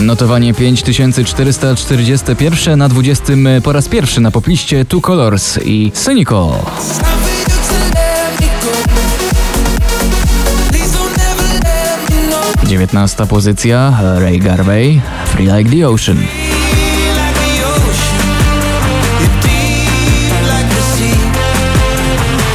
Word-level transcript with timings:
Notowanie 0.00 0.54
5441 0.54 2.78
na 2.78 2.88
20 2.88 3.32
po 3.62 3.72
raz 3.72 3.88
pierwszy 3.88 4.20
na 4.20 4.30
popliście 4.30 4.84
Two 4.84 5.00
Colors 5.00 5.58
i 5.64 5.92
Cynical. 5.94 6.50
19 12.66 13.26
pozycja 13.26 13.98
Ray 14.18 14.38
Garvey, 14.38 15.00
Free 15.26 15.46
Like 15.46 15.70
the 15.70 15.88
Ocean. 15.88 16.18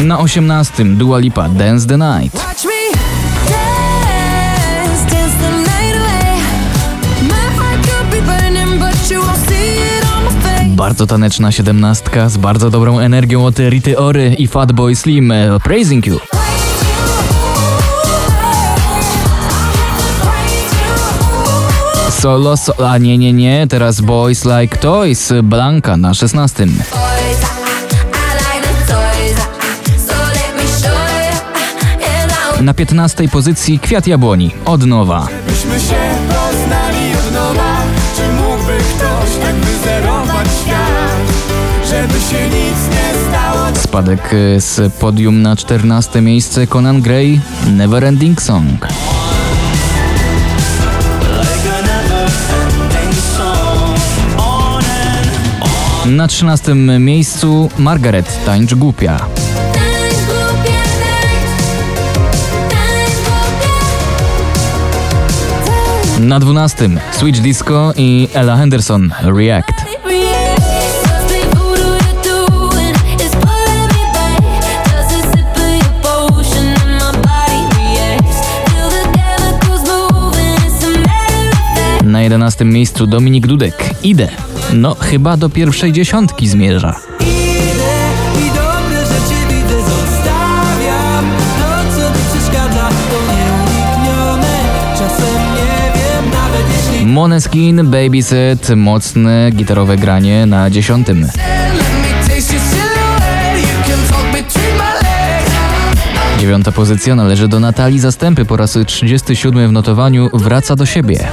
Na 0.00 0.18
18 0.18 0.84
Dua 0.84 1.18
Lipa 1.18 1.48
Dance 1.48 1.86
the 1.86 1.98
Night. 1.98 2.41
Bardzo 10.92 11.06
taneczna 11.06 11.52
siedemnastka 11.52 12.28
z 12.28 12.36
bardzo 12.36 12.70
dobrą 12.70 12.98
energią 12.98 13.46
od 13.46 13.58
Rity 13.58 13.98
Ory 13.98 14.34
i 14.38 14.46
Fatboy 14.46 14.96
Slim 14.96 15.32
Praising 15.64 16.06
You. 16.06 16.20
Solo, 22.10 22.56
so, 22.56 22.90
a 22.90 22.98
nie, 22.98 23.18
nie, 23.18 23.32
nie, 23.32 23.66
teraz 23.66 24.00
Boys 24.00 24.44
Like 24.44 24.76
Toys, 24.76 25.32
Blanka 25.42 25.96
na 25.96 26.14
16. 26.14 26.66
Toys, 26.66 26.72
I 26.72 26.94
like 28.36 28.68
the 28.68 28.92
toys, 28.92 29.38
so 30.06 30.14
let 30.14 30.56
me 30.56 30.66
show 30.82 30.92
you. 30.92 32.58
And 32.58 32.60
I 32.60 32.64
Na 32.64 32.74
15 32.74 33.28
pozycji 33.28 33.78
Kwiat 33.78 34.06
Jabłoni, 34.06 34.50
od 34.64 34.86
nowa. 34.86 35.28
Się 35.88 36.81
Spadek 43.92 44.34
e, 44.34 44.60
z 44.60 44.92
podium 44.92 45.42
na 45.42 45.56
14 45.56 46.20
miejsce 46.20 46.66
Conan 46.66 47.02
Gray, 47.02 47.40
Neverending 47.66 48.42
Song. 48.42 48.86
Na 56.06 56.28
13 56.28 56.74
miejscu 56.74 57.70
Margaret, 57.78 58.44
tańcz 58.44 58.74
głupia. 58.74 59.26
Na 66.18 66.40
12 66.40 66.88
Switch 67.12 67.40
Disco 67.40 67.92
i 67.96 68.28
Ella 68.34 68.56
Henderson, 68.56 69.14
React. 69.22 69.72
14 82.52 82.64
miejscu 82.64 83.06
Dominik 83.06 83.46
Dudek. 83.46 83.90
Idę. 84.02 84.28
No, 84.72 84.94
chyba 84.94 85.36
do 85.36 85.50
pierwszej 85.50 85.92
dziesiątki 85.92 86.48
zmierza. 86.48 86.96
Moneskin, 97.06 97.90
Babysit, 97.90 98.76
mocne 98.76 99.50
gitarowe 99.50 99.96
granie 99.96 100.46
na 100.46 100.70
dziesiątym. 100.70 101.26
Dziewiąta 106.38 106.72
pozycja 106.72 107.14
należy 107.14 107.48
do 107.48 107.60
Natalii 107.60 107.98
Zastępy 107.98 108.44
po 108.44 108.56
raz 108.56 108.78
37 108.86 109.68
w 109.68 109.72
notowaniu 109.72 110.30
Wraca 110.32 110.76
do 110.76 110.86
siebie. 110.86 111.28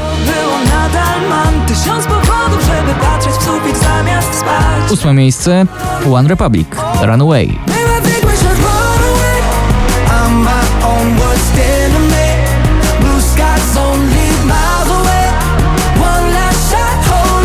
Tysiąc 1.69 2.05
powodów 2.05 2.65
Żeby 2.65 2.99
patrzeć 2.99 3.33
w 3.33 3.43
sufit 3.43 3.77
zamiast 3.77 4.39
spać. 4.39 4.91
Ósme 4.91 5.13
miejsce 5.13 5.65
One 6.13 6.29
Republic, 6.29 6.67
Runaway. 7.01 7.59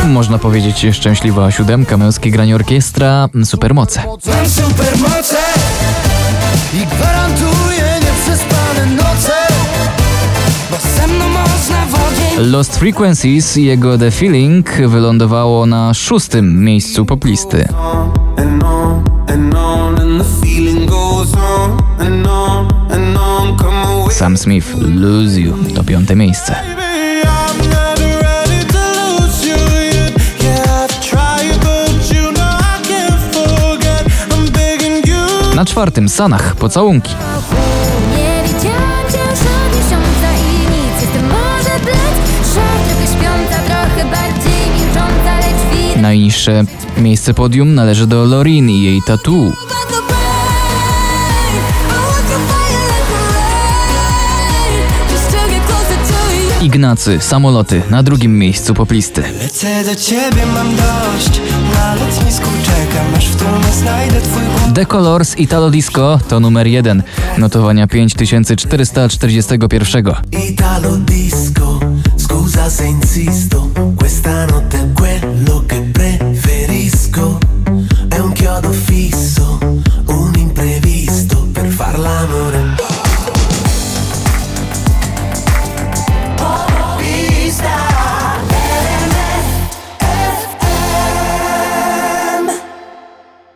Można 0.07 0.39
powiedzieć 0.39 0.87
szczęśliwa 0.93 1.51
siódemka, 1.51 1.97
męskie 1.97 2.31
granie 2.31 2.55
orkiestra, 2.55 3.29
supermoce. 3.45 4.03
Mam 4.07 4.49
supermoce. 4.49 5.37
I 6.75 6.87
Lost 12.39 12.77
Frequencies 12.77 13.57
i 13.57 13.65
jego 13.65 13.99
The 13.99 14.11
Feeling 14.11 14.71
wylądowało 14.89 15.67
na 15.67 15.95
szóstym 15.95 16.65
miejscu 16.65 17.05
poplisty. 17.05 17.69
Sam 24.11 24.37
Smith, 24.37 24.67
Lose 24.95 25.41
You, 25.41 25.55
to 25.75 25.85
piąte 25.85 26.17
miejsce. 26.17 26.53
baby 26.53 27.23
I'm 27.23 27.69
not 27.69 27.99
ready 28.23 28.45
Najniższe 46.47 46.65
miejsce 47.03 47.35
podium 47.35 47.75
należy 47.75 48.07
do 48.07 48.25
Lorin 48.25 48.71
i 48.71 48.83
jej 48.83 49.03
tattoo. 49.03 49.53
Ignacy, 56.63 57.21
samoloty 57.21 57.83
na 57.91 58.03
drugim 58.03 58.39
miejscu 58.39 58.75
poplisty. 58.75 59.23
Lecę 59.43 59.85
do 59.85 59.95
ciebie, 59.95 60.47
mam 60.47 60.77
dość. 60.77 61.41
Na 61.75 61.95
lotnisku 61.95 62.49
czekam, 62.65 63.07
aż 63.17 63.27
w 63.27 63.37
tłumie 63.37 63.73
znajdę 63.81 64.21
twój 64.21 64.43
głos. 64.43 64.75
The 64.75 64.87
Colors 64.87 65.39
Italo 65.39 65.71
Disco 65.71 66.19
to 66.29 66.41
numer 66.41 66.67
jeden, 66.67 67.03
notowania 67.39 67.87
5441. 67.87 70.05
Italo 70.51 70.97
disco, 70.97 71.81
scusa 72.17 72.71
se 72.71 72.89
insisto 72.89 73.67